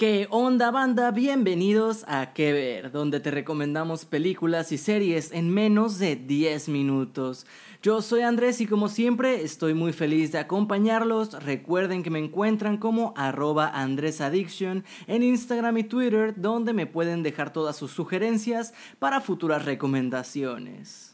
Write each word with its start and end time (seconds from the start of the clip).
¿Qué 0.00 0.28
onda 0.30 0.70
banda? 0.70 1.10
Bienvenidos 1.10 2.06
a 2.08 2.32
Que 2.32 2.54
Ver, 2.54 2.90
donde 2.90 3.20
te 3.20 3.30
recomendamos 3.30 4.06
películas 4.06 4.72
y 4.72 4.78
series 4.78 5.30
en 5.30 5.50
menos 5.50 5.98
de 5.98 6.16
10 6.16 6.70
minutos. 6.70 7.44
Yo 7.82 8.00
soy 8.00 8.22
Andrés 8.22 8.62
y 8.62 8.66
como 8.66 8.88
siempre 8.88 9.42
estoy 9.42 9.74
muy 9.74 9.92
feliz 9.92 10.32
de 10.32 10.38
acompañarlos. 10.38 11.34
Recuerden 11.44 12.02
que 12.02 12.08
me 12.08 12.18
encuentran 12.18 12.78
como 12.78 13.12
arroba 13.14 13.68
andresaddiction 13.68 14.84
en 15.06 15.22
Instagram 15.22 15.76
y 15.76 15.84
Twitter 15.84 16.32
donde 16.34 16.72
me 16.72 16.86
pueden 16.86 17.22
dejar 17.22 17.52
todas 17.52 17.76
sus 17.76 17.90
sugerencias 17.90 18.72
para 18.98 19.20
futuras 19.20 19.66
recomendaciones. 19.66 21.09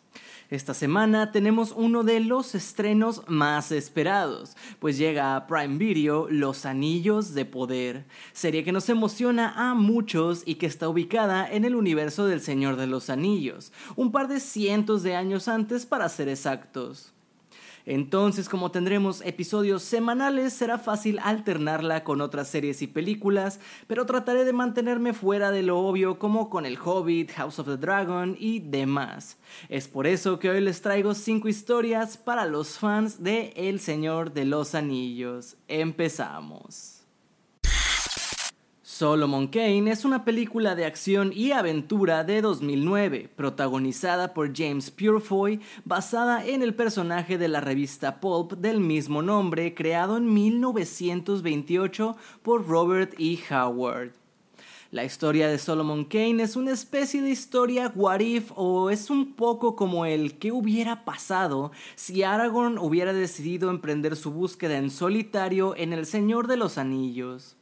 Esta 0.48 0.74
semana 0.74 1.32
tenemos 1.32 1.72
uno 1.76 2.04
de 2.04 2.20
los 2.20 2.54
estrenos 2.54 3.22
más 3.26 3.72
esperados, 3.72 4.56
pues 4.78 4.96
llega 4.96 5.34
a 5.34 5.48
Prime 5.48 5.76
Video 5.76 6.28
Los 6.30 6.66
Anillos 6.66 7.34
de 7.34 7.44
Poder, 7.44 8.04
serie 8.32 8.62
que 8.62 8.70
nos 8.70 8.88
emociona 8.88 9.54
a 9.56 9.74
muchos 9.74 10.44
y 10.46 10.54
que 10.54 10.66
está 10.66 10.88
ubicada 10.88 11.50
en 11.50 11.64
el 11.64 11.74
universo 11.74 12.26
del 12.26 12.40
Señor 12.40 12.76
de 12.76 12.86
los 12.86 13.10
Anillos, 13.10 13.72
un 13.96 14.12
par 14.12 14.28
de 14.28 14.38
cientos 14.38 15.02
de 15.02 15.16
años 15.16 15.48
antes 15.48 15.84
para 15.84 16.08
ser 16.08 16.28
exactos. 16.28 17.15
Entonces, 17.86 18.48
como 18.48 18.72
tendremos 18.72 19.22
episodios 19.24 19.82
semanales, 19.82 20.52
será 20.52 20.76
fácil 20.76 21.20
alternarla 21.22 22.02
con 22.02 22.20
otras 22.20 22.48
series 22.48 22.82
y 22.82 22.88
películas, 22.88 23.60
pero 23.86 24.06
trataré 24.06 24.44
de 24.44 24.52
mantenerme 24.52 25.12
fuera 25.12 25.52
de 25.52 25.62
lo 25.62 25.78
obvio 25.78 26.18
como 26.18 26.50
con 26.50 26.66
El 26.66 26.78
Hobbit, 26.78 27.30
House 27.30 27.60
of 27.60 27.68
the 27.68 27.76
Dragon 27.76 28.36
y 28.38 28.58
demás. 28.58 29.38
Es 29.68 29.86
por 29.86 30.08
eso 30.08 30.40
que 30.40 30.50
hoy 30.50 30.60
les 30.60 30.82
traigo 30.82 31.14
5 31.14 31.48
historias 31.48 32.16
para 32.16 32.44
los 32.44 32.78
fans 32.78 33.22
de 33.22 33.52
El 33.56 33.78
Señor 33.78 34.32
de 34.32 34.44
los 34.44 34.74
Anillos. 34.74 35.56
Empezamos. 35.68 36.95
Solomon 38.98 39.48
Kane 39.48 39.90
es 39.90 40.06
una 40.06 40.24
película 40.24 40.74
de 40.74 40.86
acción 40.86 41.30
y 41.30 41.52
aventura 41.52 42.24
de 42.24 42.40
2009, 42.40 43.28
protagonizada 43.36 44.32
por 44.32 44.56
James 44.56 44.90
Purefoy, 44.90 45.60
basada 45.84 46.42
en 46.46 46.62
el 46.62 46.74
personaje 46.74 47.36
de 47.36 47.48
la 47.48 47.60
revista 47.60 48.20
Pulp 48.20 48.54
del 48.54 48.80
mismo 48.80 49.20
nombre, 49.20 49.74
creado 49.74 50.16
en 50.16 50.32
1928 50.32 52.16
por 52.42 52.66
Robert 52.66 53.12
E. 53.18 53.38
Howard. 53.50 54.12
La 54.90 55.04
historia 55.04 55.48
de 55.48 55.58
Solomon 55.58 56.06
Kane 56.06 56.42
es 56.42 56.56
una 56.56 56.72
especie 56.72 57.20
de 57.20 57.28
historia 57.28 57.92
what 57.94 58.22
o 58.54 58.88
es 58.88 59.10
un 59.10 59.34
poco 59.34 59.76
como 59.76 60.06
el 60.06 60.38
que 60.38 60.52
hubiera 60.52 61.04
pasado 61.04 61.70
si 61.96 62.22
Aragorn 62.22 62.78
hubiera 62.78 63.12
decidido 63.12 63.68
emprender 63.68 64.16
su 64.16 64.30
búsqueda 64.30 64.78
en 64.78 64.88
solitario 64.88 65.76
en 65.76 65.92
El 65.92 66.06
Señor 66.06 66.46
de 66.46 66.56
los 66.56 66.78
Anillos. 66.78 67.55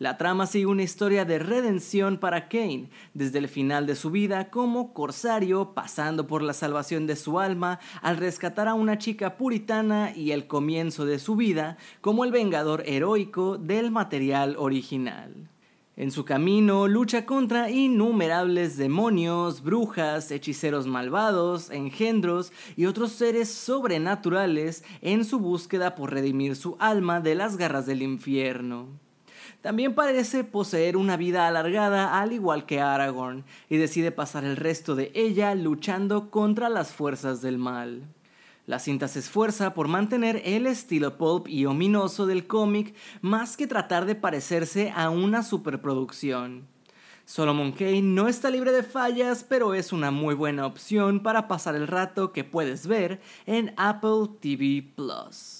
La 0.00 0.16
trama 0.16 0.46
sigue 0.46 0.64
una 0.64 0.82
historia 0.82 1.26
de 1.26 1.38
redención 1.38 2.16
para 2.16 2.48
Kane, 2.48 2.88
desde 3.12 3.38
el 3.38 3.48
final 3.48 3.86
de 3.86 3.94
su 3.94 4.10
vida 4.10 4.48
como 4.48 4.94
corsario, 4.94 5.74
pasando 5.74 6.26
por 6.26 6.40
la 6.40 6.54
salvación 6.54 7.06
de 7.06 7.16
su 7.16 7.38
alma 7.38 7.80
al 8.00 8.16
rescatar 8.16 8.66
a 8.66 8.72
una 8.72 8.96
chica 8.96 9.36
puritana 9.36 10.16
y 10.16 10.30
el 10.30 10.46
comienzo 10.46 11.04
de 11.04 11.18
su 11.18 11.36
vida 11.36 11.76
como 12.00 12.24
el 12.24 12.32
vengador 12.32 12.82
heroico 12.86 13.58
del 13.58 13.90
material 13.90 14.56
original. 14.58 15.50
En 15.98 16.10
su 16.12 16.24
camino 16.24 16.88
lucha 16.88 17.26
contra 17.26 17.68
innumerables 17.68 18.78
demonios, 18.78 19.62
brujas, 19.62 20.30
hechiceros 20.30 20.86
malvados, 20.86 21.68
engendros 21.68 22.54
y 22.74 22.86
otros 22.86 23.12
seres 23.12 23.50
sobrenaturales 23.50 24.82
en 25.02 25.26
su 25.26 25.40
búsqueda 25.40 25.94
por 25.94 26.10
redimir 26.10 26.56
su 26.56 26.78
alma 26.80 27.20
de 27.20 27.34
las 27.34 27.58
garras 27.58 27.84
del 27.84 28.00
infierno. 28.00 29.09
También 29.62 29.94
parece 29.94 30.42
poseer 30.42 30.96
una 30.96 31.18
vida 31.18 31.46
alargada 31.46 32.18
al 32.18 32.32
igual 32.32 32.64
que 32.64 32.80
Aragorn, 32.80 33.44
y 33.68 33.76
decide 33.76 34.10
pasar 34.10 34.44
el 34.44 34.56
resto 34.56 34.94
de 34.94 35.12
ella 35.14 35.54
luchando 35.54 36.30
contra 36.30 36.70
las 36.70 36.92
fuerzas 36.92 37.42
del 37.42 37.58
mal. 37.58 38.02
La 38.66 38.78
cinta 38.78 39.06
se 39.08 39.18
esfuerza 39.18 39.74
por 39.74 39.88
mantener 39.88 40.40
el 40.44 40.66
estilo 40.66 41.18
pulp 41.18 41.48
y 41.48 41.66
ominoso 41.66 42.26
del 42.26 42.46
cómic 42.46 42.94
más 43.20 43.56
que 43.56 43.66
tratar 43.66 44.06
de 44.06 44.14
parecerse 44.14 44.92
a 44.94 45.10
una 45.10 45.42
superproducción. 45.42 46.66
Solomon 47.26 47.72
Kane 47.72 48.02
no 48.02 48.28
está 48.28 48.48
libre 48.48 48.72
de 48.72 48.82
fallas, 48.82 49.44
pero 49.46 49.74
es 49.74 49.92
una 49.92 50.10
muy 50.10 50.34
buena 50.34 50.66
opción 50.66 51.20
para 51.20 51.48
pasar 51.48 51.74
el 51.74 51.86
rato 51.86 52.32
que 52.32 52.44
puedes 52.44 52.86
ver 52.86 53.20
en 53.44 53.74
Apple 53.76 54.30
TV 54.40 54.84
Plus. 54.96 55.59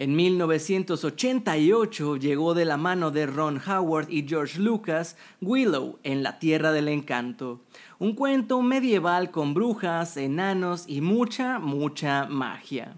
En 0.00 0.14
1988 0.14 2.18
llegó 2.18 2.54
de 2.54 2.64
la 2.64 2.76
mano 2.76 3.10
de 3.10 3.26
Ron 3.26 3.60
Howard 3.66 4.08
y 4.08 4.24
George 4.28 4.60
Lucas 4.60 5.16
Willow 5.40 5.98
en 6.04 6.22
la 6.22 6.38
Tierra 6.38 6.70
del 6.70 6.86
Encanto, 6.86 7.62
un 7.98 8.14
cuento 8.14 8.62
medieval 8.62 9.32
con 9.32 9.54
brujas, 9.54 10.16
enanos 10.16 10.84
y 10.86 11.00
mucha, 11.00 11.58
mucha 11.58 12.26
magia. 12.26 12.94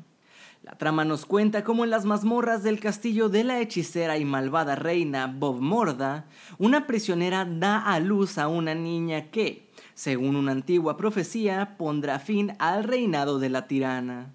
La 0.62 0.76
trama 0.76 1.06
nos 1.06 1.24
cuenta 1.24 1.64
cómo 1.64 1.84
en 1.84 1.90
las 1.90 2.04
mazmorras 2.04 2.62
del 2.62 2.80
castillo 2.80 3.30
de 3.30 3.44
la 3.44 3.60
hechicera 3.60 4.18
y 4.18 4.26
malvada 4.26 4.76
reina 4.76 5.26
Bob 5.26 5.58
Morda, 5.58 6.26
una 6.58 6.86
prisionera 6.86 7.46
da 7.46 7.78
a 7.78 7.98
luz 7.98 8.36
a 8.36 8.46
una 8.46 8.74
niña 8.74 9.30
que, 9.30 9.70
según 9.94 10.36
una 10.36 10.52
antigua 10.52 10.98
profecía, 10.98 11.78
pondrá 11.78 12.18
fin 12.18 12.52
al 12.58 12.84
reinado 12.84 13.38
de 13.38 13.48
la 13.48 13.66
tirana. 13.66 14.34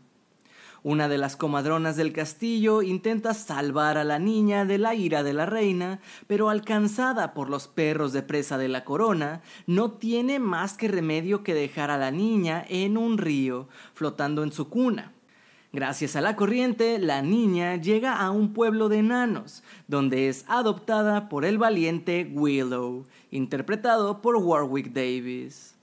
Una 0.85 1.07
de 1.07 1.18
las 1.18 1.35
comadronas 1.35 1.96
del 1.96 2.13
castillo 2.13 2.84
intenta 2.84 3.34
salvar 3.34 3.97
a 3.97 4.03
la 4.03 4.19
niña 4.19 4.66
de 4.66 4.78
la 4.78 4.94
ira 4.94 5.23
de 5.23 5.34
la 5.34 5.47
reina, 5.47 6.00
pero 6.28 6.51
alcanzada 6.51 7.34
por 7.34 7.50
los 7.50 7.68
perros 7.68 8.13
de 8.13 8.22
presa 8.22 8.59
de 8.59 8.68
la 8.68 8.85
corona, 8.85 9.41
no 9.66 9.94
tiene 9.94 10.38
más 10.38 10.78
que 10.78 10.88
remedio 10.88 11.41
que 11.41 11.56
dejar 11.56 11.90
a 11.90 11.97
la 11.97 12.12
niña 12.12 12.63
en 12.69 12.97
un 12.97 13.18
río, 13.18 13.68
flotando 13.95 14.44
en 14.44 14.51
su 14.51 14.69
cuna. 14.69 15.12
Gracias 15.74 16.16
a 16.16 16.22
la 16.22 16.35
corriente, 16.35 17.00
la 17.00 17.24
niña 17.24 17.78
llega 17.78 18.18
a 18.18 18.29
un 18.29 18.53
pueblo 18.53 18.88
de 18.88 19.00
enanos, 19.00 19.63
donde 19.88 20.29
es 20.29 20.45
adoptada 20.47 21.29
por 21.29 21.45
el 21.45 21.57
valiente 21.57 22.31
Willow, 22.31 23.06
interpretado 23.31 24.22
por 24.22 24.35
Warwick 24.35 24.94
Davis. 24.94 25.75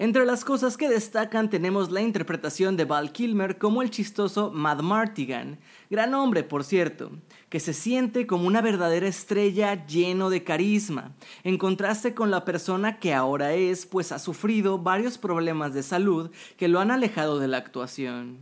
Entre 0.00 0.24
las 0.24 0.44
cosas 0.44 0.76
que 0.76 0.88
destacan 0.88 1.50
tenemos 1.50 1.90
la 1.90 2.00
interpretación 2.00 2.76
de 2.76 2.84
Val 2.84 3.10
Kilmer 3.10 3.58
como 3.58 3.82
el 3.82 3.90
chistoso 3.90 4.52
Mad 4.52 4.78
Martigan, 4.78 5.58
gran 5.90 6.14
hombre 6.14 6.44
por 6.44 6.62
cierto, 6.62 7.10
que 7.48 7.58
se 7.58 7.72
siente 7.72 8.24
como 8.24 8.46
una 8.46 8.60
verdadera 8.60 9.08
estrella 9.08 9.84
lleno 9.86 10.30
de 10.30 10.44
carisma, 10.44 11.16
en 11.42 11.58
contraste 11.58 12.14
con 12.14 12.30
la 12.30 12.44
persona 12.44 13.00
que 13.00 13.12
ahora 13.12 13.54
es, 13.54 13.86
pues 13.86 14.12
ha 14.12 14.20
sufrido 14.20 14.78
varios 14.78 15.18
problemas 15.18 15.74
de 15.74 15.82
salud 15.82 16.30
que 16.56 16.68
lo 16.68 16.78
han 16.78 16.92
alejado 16.92 17.40
de 17.40 17.48
la 17.48 17.56
actuación. 17.56 18.38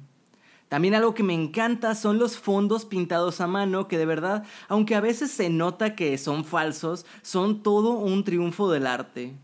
También 0.69 0.95
algo 0.95 1.15
que 1.15 1.23
me 1.23 1.33
encanta 1.33 1.95
son 1.95 2.19
los 2.19 2.37
fondos 2.37 2.85
pintados 2.85 3.41
a 3.41 3.47
mano 3.47 3.89
que 3.89 3.97
de 3.97 4.05
verdad, 4.05 4.45
aunque 4.69 4.95
a 4.95 5.01
veces 5.01 5.31
se 5.31 5.49
nota 5.49 5.95
que 5.95 6.19
son 6.19 6.45
falsos, 6.45 7.07
son 7.23 7.63
todo 7.63 7.93
un 7.93 8.25
triunfo 8.25 8.71
del 8.71 8.87
arte. 8.87 9.37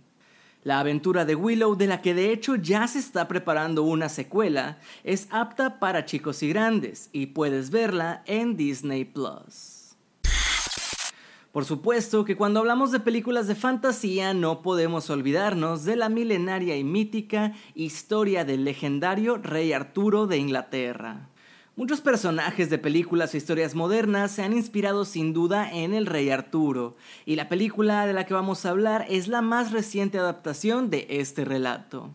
La 0.65 0.79
aventura 0.79 1.25
de 1.25 1.35
Willow, 1.35 1.75
de 1.75 1.89
la 1.89 2.01
que 2.01 2.15
de 2.15 2.33
hecho 2.33 2.55
ya 2.55 2.87
se 2.87 3.01
está 3.01 3.27
preparando 3.27 3.83
una 3.83 4.09
secuela, 4.09 4.79
es 5.03 5.27
apta 5.31 5.81
para 5.81 6.05
chicos 6.05 6.43
y 6.45 6.49
grandes 6.49 7.11
y 7.13 7.27
puedes 7.27 7.71
verla 7.71 8.23
en 8.27 8.57
Disney 8.57 9.05
Plus. 9.05 9.97
Por 11.51 11.65
supuesto 11.65 12.25
que 12.25 12.37
cuando 12.37 12.61
hablamos 12.61 12.93
de 12.93 13.01
películas 13.01 13.49
de 13.49 13.57
fantasía 13.57 14.35
no 14.35 14.63
podemos 14.63 15.11
olvidarnos 15.11 15.85
de 15.85 15.97
la 15.97 16.09
milenaria 16.09 16.77
y 16.77 16.85
mítica 16.85 17.53
historia 17.75 18.45
del 18.45 18.65
legendario 18.65 19.39
rey 19.39 19.73
Arturo 19.73 20.27
de 20.29 20.39
Inglaterra. 20.39 21.29
Muchos 21.75 22.03
personajes 22.03 22.69
de 22.69 22.77
películas 22.77 23.33
o 23.33 23.37
historias 23.39 23.75
modernas 23.75 24.33
se 24.33 24.43
han 24.43 24.53
inspirado 24.53 25.07
sin 25.07 25.33
duda 25.33 25.73
en 25.73 25.95
el 25.95 26.05
Rey 26.05 26.29
Arturo, 26.29 26.97
y 27.25 27.37
la 27.37 27.49
película 27.49 28.05
de 28.07 28.13
la 28.13 28.27
que 28.27 28.35
vamos 28.35 28.67
a 28.67 28.69
hablar 28.69 29.07
es 29.09 29.27
la 29.27 29.41
más 29.41 29.73
reciente 29.73 30.19
adaptación 30.19 30.91
de 30.91 31.07
este 31.09 31.47
relato. 31.47 32.11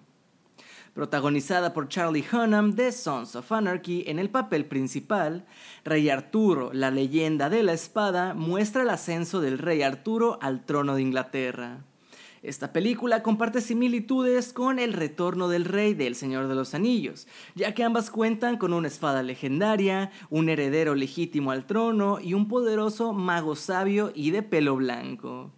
Protagonizada 0.93 1.73
por 1.73 1.87
Charlie 1.87 2.23
Hunnam 2.31 2.75
de 2.75 2.91
Sons 2.91 3.35
of 3.35 3.51
Anarchy 3.51 4.03
en 4.05 4.19
el 4.19 4.29
papel 4.29 4.65
principal, 4.65 5.47
Rey 5.83 6.07
Arturo, 6.11 6.69
la 6.71 6.91
leyenda 6.91 7.49
de 7.49 7.63
la 7.63 7.73
espada, 7.73 8.35
muestra 8.35 8.83
el 8.83 8.91
ascenso 8.91 9.41
del 9.41 9.57
Rey 9.57 9.81
Arturo 9.81 10.37
al 10.39 10.67
trono 10.67 10.93
de 10.93 11.01
Inglaterra. 11.01 11.79
Esta 12.47 12.71
película 12.71 13.23
comparte 13.23 13.59
similitudes 13.59 14.53
con 14.53 14.79
El 14.79 14.93
Retorno 14.93 15.49
del 15.49 15.65
Rey 15.65 15.93
del 15.93 16.15
Señor 16.15 16.47
de 16.47 16.55
los 16.55 16.73
Anillos, 16.73 17.27
ya 17.55 17.73
que 17.73 17.83
ambas 17.83 18.09
cuentan 18.09 18.55
con 18.55 18.71
una 18.71 18.87
espada 18.87 19.21
legendaria, 19.21 20.11
un 20.29 20.47
heredero 20.47 20.95
legítimo 20.95 21.51
al 21.51 21.65
trono 21.65 22.21
y 22.21 22.35
un 22.35 22.47
poderoso 22.47 23.11
mago 23.11 23.57
sabio 23.57 24.13
y 24.15 24.31
de 24.31 24.43
pelo 24.43 24.77
blanco. 24.77 25.51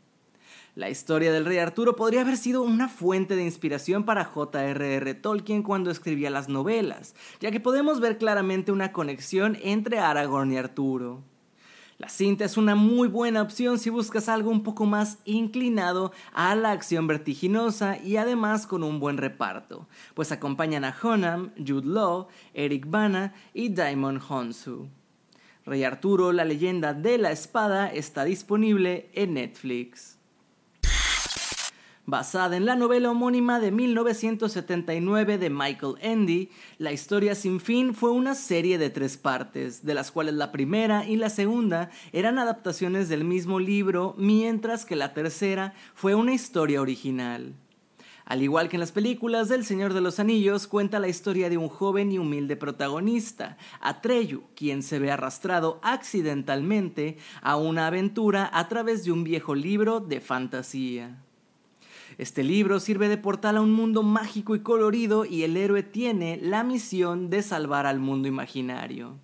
La 0.74 0.90
historia 0.90 1.32
del 1.32 1.46
rey 1.46 1.60
Arturo 1.60 1.96
podría 1.96 2.22
haber 2.22 2.38
sido 2.38 2.64
una 2.64 2.90
fuente 2.90 3.36
de 3.36 3.46
inspiración 3.46 4.04
para 4.04 4.26
J.R.R. 4.26 5.14
Tolkien 5.14 5.62
cuando 5.62 5.92
escribía 5.92 6.32
las 6.32 6.50
novelas, 6.50 7.14
ya 7.40 7.52
que 7.52 7.60
podemos 7.60 8.00
ver 8.00 8.18
claramente 8.18 8.72
una 8.72 8.92
conexión 8.92 9.60
entre 9.62 10.00
Aragorn 10.00 10.52
y 10.54 10.58
Arturo. 10.58 11.22
La 12.00 12.08
cinta 12.08 12.46
es 12.46 12.56
una 12.56 12.76
muy 12.76 13.10
buena 13.10 13.42
opción 13.42 13.78
si 13.78 13.90
buscas 13.90 14.30
algo 14.30 14.50
un 14.50 14.64
poco 14.64 14.86
más 14.86 15.18
inclinado 15.26 16.14
a 16.32 16.56
la 16.56 16.72
acción 16.72 17.08
vertiginosa 17.08 17.98
y 18.02 18.16
además 18.16 18.66
con 18.66 18.84
un 18.84 19.02
buen 19.02 19.18
reparto, 19.18 19.86
pues 20.14 20.32
acompañan 20.32 20.86
a 20.86 20.96
Honam, 21.04 21.52
Jude 21.58 21.88
Law, 21.88 22.28
Eric 22.54 22.90
Bana 22.90 23.34
y 23.54 23.68
Daimon 23.68 24.22
Honsu. 24.30 24.88
Rey 25.66 25.84
Arturo, 25.84 26.32
la 26.32 26.46
leyenda 26.46 26.94
de 26.94 27.18
la 27.18 27.34
espada, 27.34 27.92
está 27.92 28.24
disponible 28.24 29.10
en 29.14 29.34
Netflix. 29.34 30.19
Basada 32.10 32.58
en 32.58 32.66
la 32.66 32.76
novela 32.76 33.12
homónima 33.12 33.60
de 33.60 33.70
1979 33.70 35.38
de 35.38 35.52
Michael 35.52 35.94
Endy, 36.02 36.50
La 36.80 36.92
historia 36.92 37.36
sin 37.36 37.60
fin 37.60 37.94
fue 37.94 38.10
una 38.10 38.34
serie 38.34 38.80
de 38.80 38.90
tres 38.90 39.16
partes, 39.16 39.86
de 39.86 39.94
las 39.94 40.10
cuales 40.10 40.34
la 40.34 40.52
primera 40.52 41.08
y 41.08 41.18
la 41.18 41.30
segunda 41.30 41.92
eran 42.12 42.40
adaptaciones 42.40 43.10
del 43.10 43.26
mismo 43.26 43.60
libro, 43.60 44.16
mientras 44.18 44.86
que 44.86 44.96
la 44.96 45.14
tercera 45.14 45.76
fue 45.94 46.16
una 46.16 46.34
historia 46.34 46.82
original. 46.82 47.54
Al 48.26 48.42
igual 48.42 48.70
que 48.70 48.78
en 48.78 48.82
las 48.82 48.92
películas 48.92 49.48
del 49.48 49.64
Señor 49.64 49.94
de 49.94 50.02
los 50.02 50.20
Anillos, 50.20 50.66
cuenta 50.66 50.98
la 50.98 51.10
historia 51.10 51.48
de 51.48 51.60
un 51.60 51.70
joven 51.70 52.12
y 52.12 52.18
humilde 52.18 52.56
protagonista, 52.56 53.56
Atreyu, 53.82 54.46
quien 54.56 54.82
se 54.82 54.98
ve 54.98 55.12
arrastrado 55.12 55.80
accidentalmente 55.84 57.18
a 57.44 57.56
una 57.56 57.86
aventura 57.86 58.50
a 58.52 58.68
través 58.68 59.06
de 59.06 59.12
un 59.12 59.24
viejo 59.24 59.54
libro 59.54 60.00
de 60.00 60.22
fantasía. 60.22 61.29
Este 62.20 62.44
libro 62.44 62.82
sirve 62.82 63.08
de 63.08 63.18
portal 63.18 63.56
a 63.56 63.62
un 63.62 63.72
mundo 63.72 64.04
mágico 64.04 64.54
y 64.54 64.60
colorido 64.60 65.24
y 65.24 65.44
el 65.44 65.56
héroe 65.56 65.84
tiene 65.84 66.38
la 66.44 66.66
misión 66.66 67.30
de 67.30 67.42
salvar 67.42 67.86
al 67.86 68.02
mundo 68.02 68.28
imaginario. 68.28 69.16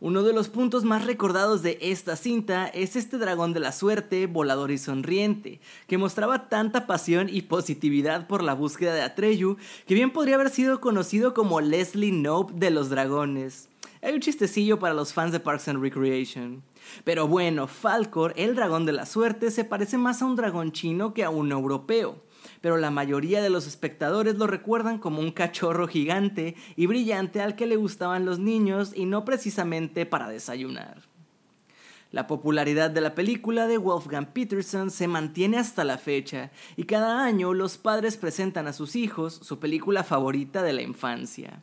Uno 0.00 0.22
de 0.22 0.32
los 0.32 0.48
puntos 0.48 0.84
más 0.84 1.04
recordados 1.04 1.60
de 1.60 1.76
esta 1.82 2.16
cinta 2.16 2.66
es 2.66 2.96
este 2.96 3.18
dragón 3.18 3.52
de 3.52 3.60
la 3.60 3.72
suerte, 3.72 4.26
volador 4.26 4.70
y 4.70 4.78
sonriente, 4.78 5.60
que 5.86 5.98
mostraba 5.98 6.48
tanta 6.48 6.86
pasión 6.86 7.28
y 7.28 7.42
positividad 7.42 8.26
por 8.26 8.42
la 8.42 8.54
búsqueda 8.54 8.94
de 8.94 9.02
Atreyu, 9.02 9.58
que 9.86 9.94
bien 9.94 10.14
podría 10.14 10.36
haber 10.36 10.48
sido 10.48 10.80
conocido 10.80 11.34
como 11.34 11.60
Leslie 11.60 12.10
Knope 12.10 12.54
de 12.54 12.70
los 12.70 12.88
dragones. 12.88 13.68
Hay 14.00 14.14
un 14.14 14.20
chistecillo 14.20 14.78
para 14.78 14.94
los 14.94 15.12
fans 15.12 15.32
de 15.32 15.40
Parks 15.40 15.68
and 15.68 15.82
Recreation. 15.82 16.62
Pero 17.04 17.28
bueno, 17.28 17.66
Falcor, 17.66 18.32
el 18.36 18.54
dragón 18.54 18.86
de 18.86 18.92
la 18.92 19.06
suerte, 19.06 19.50
se 19.50 19.64
parece 19.64 19.98
más 19.98 20.22
a 20.22 20.26
un 20.26 20.36
dragón 20.36 20.72
chino 20.72 21.14
que 21.14 21.24
a 21.24 21.30
un 21.30 21.52
europeo. 21.52 22.22
Pero 22.60 22.76
la 22.76 22.90
mayoría 22.90 23.42
de 23.42 23.50
los 23.50 23.66
espectadores 23.66 24.36
lo 24.36 24.46
recuerdan 24.46 24.98
como 24.98 25.20
un 25.20 25.32
cachorro 25.32 25.86
gigante 25.86 26.56
y 26.76 26.86
brillante 26.86 27.40
al 27.40 27.56
que 27.56 27.66
le 27.66 27.76
gustaban 27.76 28.24
los 28.24 28.38
niños 28.38 28.92
y 28.94 29.04
no 29.04 29.24
precisamente 29.24 30.06
para 30.06 30.28
desayunar. 30.28 31.02
La 32.12 32.26
popularidad 32.26 32.90
de 32.90 33.00
la 33.00 33.14
película 33.14 33.66
de 33.66 33.78
Wolfgang 33.78 34.34
Peterson 34.34 34.90
se 34.90 35.08
mantiene 35.08 35.58
hasta 35.58 35.82
la 35.82 35.96
fecha 35.96 36.50
y 36.76 36.84
cada 36.84 37.24
año 37.24 37.54
los 37.54 37.78
padres 37.78 38.18
presentan 38.18 38.66
a 38.66 38.74
sus 38.74 38.96
hijos 38.96 39.40
su 39.42 39.58
película 39.58 40.04
favorita 40.04 40.62
de 40.62 40.74
la 40.74 40.82
infancia. 40.82 41.62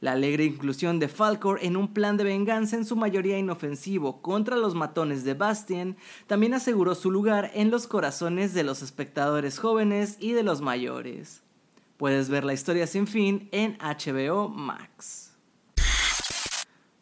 La 0.00 0.12
alegre 0.12 0.44
inclusión 0.44 0.98
de 0.98 1.08
Falcor 1.08 1.58
en 1.62 1.76
un 1.76 1.92
plan 1.92 2.16
de 2.16 2.24
venganza 2.24 2.76
en 2.76 2.86
su 2.86 2.96
mayoría 2.96 3.38
inofensivo 3.38 4.22
contra 4.22 4.56
los 4.56 4.74
matones 4.74 5.24
de 5.24 5.34
Bastien 5.34 5.98
también 6.26 6.54
aseguró 6.54 6.94
su 6.94 7.10
lugar 7.10 7.50
en 7.54 7.70
los 7.70 7.86
corazones 7.86 8.54
de 8.54 8.64
los 8.64 8.80
espectadores 8.80 9.58
jóvenes 9.58 10.16
y 10.18 10.32
de 10.32 10.42
los 10.42 10.62
mayores. 10.62 11.42
Puedes 11.98 12.30
ver 12.30 12.44
la 12.44 12.54
historia 12.54 12.86
sin 12.86 13.06
fin 13.06 13.50
en 13.52 13.76
HBO 13.78 14.48
Max. 14.48 15.34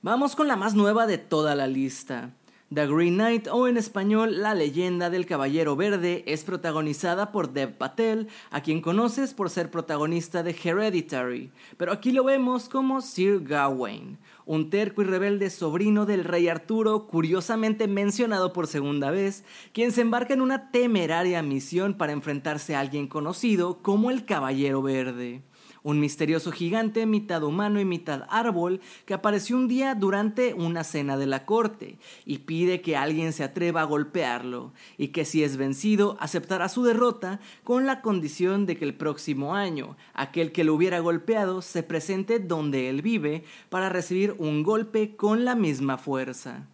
Vamos 0.02 0.34
con 0.34 0.48
la 0.48 0.56
más 0.56 0.74
nueva 0.74 1.06
de 1.06 1.18
toda 1.18 1.54
la 1.54 1.68
lista. 1.68 2.32
The 2.72 2.86
Green 2.86 3.14
Knight 3.14 3.48
o 3.50 3.66
en 3.66 3.78
español 3.78 4.42
La 4.42 4.54
leyenda 4.54 5.08
del 5.08 5.24
Caballero 5.24 5.74
Verde 5.74 6.22
es 6.26 6.44
protagonizada 6.44 7.32
por 7.32 7.54
Dev 7.54 7.72
Patel, 7.72 8.28
a 8.50 8.60
quien 8.60 8.82
conoces 8.82 9.32
por 9.32 9.48
ser 9.48 9.70
protagonista 9.70 10.42
de 10.42 10.54
Hereditary, 10.62 11.50
pero 11.78 11.92
aquí 11.92 12.12
lo 12.12 12.24
vemos 12.24 12.68
como 12.68 13.00
Sir 13.00 13.40
Gawain, 13.42 14.18
un 14.44 14.68
terco 14.68 15.00
y 15.00 15.06
rebelde 15.06 15.48
sobrino 15.48 16.04
del 16.04 16.24
rey 16.24 16.48
Arturo, 16.48 17.06
curiosamente 17.06 17.88
mencionado 17.88 18.52
por 18.52 18.66
segunda 18.66 19.10
vez, 19.10 19.44
quien 19.72 19.90
se 19.90 20.02
embarca 20.02 20.34
en 20.34 20.42
una 20.42 20.70
temeraria 20.70 21.40
misión 21.40 21.94
para 21.94 22.12
enfrentarse 22.12 22.76
a 22.76 22.80
alguien 22.80 23.06
conocido 23.06 23.78
como 23.80 24.10
el 24.10 24.26
Caballero 24.26 24.82
Verde 24.82 25.42
un 25.82 26.00
misterioso 26.00 26.52
gigante 26.52 27.06
mitad 27.06 27.42
humano 27.42 27.80
y 27.80 27.84
mitad 27.84 28.24
árbol 28.28 28.80
que 29.04 29.14
apareció 29.14 29.56
un 29.56 29.68
día 29.68 29.94
durante 29.94 30.54
una 30.54 30.84
cena 30.84 31.16
de 31.16 31.26
la 31.26 31.44
corte 31.44 31.98
y 32.24 32.38
pide 32.38 32.80
que 32.80 32.96
alguien 32.96 33.32
se 33.32 33.44
atreva 33.44 33.82
a 33.82 33.84
golpearlo 33.84 34.72
y 34.96 35.08
que 35.08 35.24
si 35.24 35.42
es 35.42 35.56
vencido 35.56 36.16
aceptará 36.20 36.68
su 36.68 36.82
derrota 36.82 37.40
con 37.64 37.86
la 37.86 38.00
condición 38.00 38.66
de 38.66 38.76
que 38.76 38.84
el 38.84 38.94
próximo 38.94 39.54
año 39.54 39.96
aquel 40.14 40.52
que 40.52 40.64
lo 40.64 40.74
hubiera 40.74 41.00
golpeado 41.00 41.62
se 41.62 41.82
presente 41.82 42.38
donde 42.38 42.88
él 42.88 43.02
vive 43.02 43.44
para 43.68 43.88
recibir 43.88 44.34
un 44.38 44.62
golpe 44.62 45.16
con 45.16 45.44
la 45.44 45.54
misma 45.54 45.98
fuerza. 45.98 46.66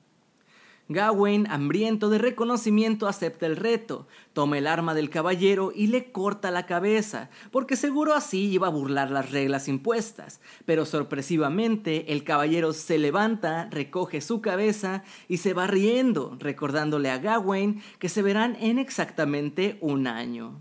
Gawain, 0.88 1.46
hambriento 1.48 2.10
de 2.10 2.18
reconocimiento, 2.18 3.08
acepta 3.08 3.46
el 3.46 3.56
reto, 3.56 4.06
toma 4.34 4.58
el 4.58 4.66
arma 4.66 4.92
del 4.92 5.08
caballero 5.08 5.72
y 5.74 5.86
le 5.86 6.12
corta 6.12 6.50
la 6.50 6.66
cabeza, 6.66 7.30
porque 7.50 7.74
seguro 7.76 8.12
así 8.12 8.50
iba 8.50 8.66
a 8.66 8.70
burlar 8.70 9.10
las 9.10 9.30
reglas 9.30 9.66
impuestas. 9.66 10.42
Pero 10.66 10.84
sorpresivamente 10.84 12.12
el 12.12 12.22
caballero 12.22 12.74
se 12.74 12.98
levanta, 12.98 13.68
recoge 13.70 14.20
su 14.20 14.42
cabeza 14.42 15.04
y 15.26 15.38
se 15.38 15.54
va 15.54 15.66
riendo, 15.66 16.36
recordándole 16.38 17.10
a 17.10 17.16
Gawain 17.16 17.80
que 17.98 18.10
se 18.10 18.20
verán 18.20 18.54
en 18.60 18.78
exactamente 18.78 19.78
un 19.80 20.06
año. 20.06 20.60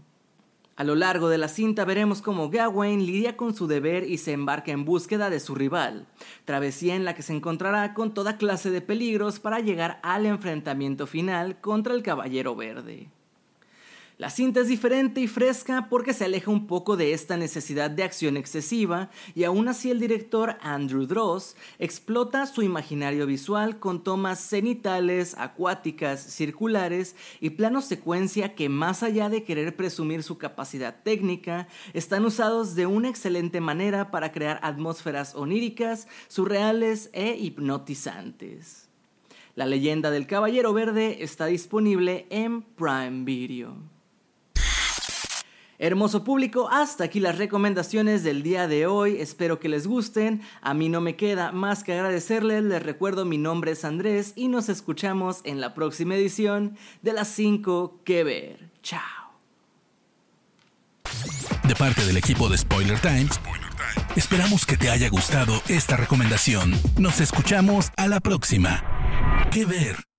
A 0.75 0.83
lo 0.83 0.95
largo 0.95 1.29
de 1.29 1.37
la 1.37 1.49
cinta 1.49 1.85
veremos 1.85 2.23
cómo 2.23 2.49
Gawain 2.49 3.05
lidia 3.05 3.37
con 3.37 3.53
su 3.53 3.67
deber 3.67 4.09
y 4.09 4.17
se 4.17 4.31
embarca 4.31 4.71
en 4.71 4.85
búsqueda 4.85 5.29
de 5.29 5.39
su 5.39 5.53
rival, 5.53 6.07
travesía 6.45 6.95
en 6.95 7.05
la 7.05 7.13
que 7.13 7.21
se 7.21 7.33
encontrará 7.33 7.93
con 7.93 8.15
toda 8.15 8.37
clase 8.37 8.71
de 8.71 8.81
peligros 8.81 9.39
para 9.39 9.59
llegar 9.59 9.99
al 10.01 10.25
enfrentamiento 10.25 11.05
final 11.05 11.61
contra 11.61 11.93
el 11.93 12.01
Caballero 12.01 12.55
Verde. 12.55 13.09
La 14.19 14.29
cinta 14.29 14.59
es 14.59 14.67
diferente 14.67 15.21
y 15.21 15.27
fresca 15.27 15.87
porque 15.89 16.13
se 16.13 16.25
aleja 16.25 16.51
un 16.51 16.67
poco 16.67 16.97
de 16.97 17.13
esta 17.13 17.35
necesidad 17.35 17.89
de 17.89 18.03
acción 18.03 18.37
excesiva 18.37 19.09
y 19.33 19.43
aún 19.43 19.67
así 19.67 19.89
el 19.89 19.99
director 19.99 20.55
Andrew 20.61 21.07
Dross 21.07 21.55
explota 21.79 22.45
su 22.45 22.61
imaginario 22.61 23.25
visual 23.25 23.79
con 23.79 24.03
tomas 24.03 24.39
cenitales, 24.39 25.35
acuáticas, 25.39 26.21
circulares 26.21 27.15
y 27.41 27.51
planos 27.51 27.85
secuencia 27.85 28.53
que 28.53 28.69
más 28.69 29.01
allá 29.01 29.29
de 29.29 29.43
querer 29.43 29.75
presumir 29.75 30.21
su 30.21 30.37
capacidad 30.37 31.01
técnica, 31.01 31.67
están 31.93 32.23
usados 32.23 32.75
de 32.75 32.85
una 32.85 33.09
excelente 33.09 33.61
manera 33.61 34.11
para 34.11 34.31
crear 34.31 34.59
atmósferas 34.61 35.33
oníricas, 35.33 36.07
surreales 36.27 37.09
e 37.13 37.35
hipnotizantes. 37.35 38.89
La 39.55 39.65
leyenda 39.65 40.11
del 40.11 40.27
Caballero 40.27 40.71
Verde 40.71 41.23
está 41.23 41.47
disponible 41.47 42.27
en 42.29 42.61
Prime 42.61 43.23
Video. 43.23 43.92
Hermoso 45.79 46.23
público, 46.23 46.69
hasta 46.69 47.03
aquí 47.03 47.19
las 47.19 47.37
recomendaciones 47.37 48.23
del 48.23 48.43
día 48.43 48.67
de 48.67 48.85
hoy. 48.85 49.19
Espero 49.19 49.59
que 49.59 49.69
les 49.69 49.87
gusten. 49.87 50.41
A 50.61 50.73
mí 50.73 50.87
no 50.87 51.01
me 51.01 51.15
queda 51.15 51.51
más 51.51 51.83
que 51.83 51.93
agradecerles. 51.93 52.63
Les 52.63 52.83
recuerdo 52.83 53.25
mi 53.25 53.37
nombre 53.37 53.71
es 53.71 53.83
Andrés 53.83 54.33
y 54.35 54.47
nos 54.47 54.69
escuchamos 54.69 55.41
en 55.43 55.59
la 55.59 55.73
próxima 55.73 56.15
edición 56.15 56.77
de 57.01 57.13
las 57.13 57.27
5 57.29 58.01
que 58.03 58.23
ver. 58.23 58.69
Chao. 58.83 59.01
De 61.67 61.75
parte 61.75 62.05
del 62.05 62.17
equipo 62.17 62.49
de 62.49 62.57
Spoiler 62.57 62.99
Times, 62.99 63.39
esperamos 64.15 64.65
que 64.65 64.77
te 64.77 64.89
haya 64.89 65.09
gustado 65.09 65.61
esta 65.69 65.97
recomendación. 65.97 66.73
Nos 66.97 67.19
escuchamos 67.19 67.91
a 67.97 68.07
la 68.07 68.19
próxima. 68.19 68.83
Que 69.51 69.65
ver. 69.65 70.12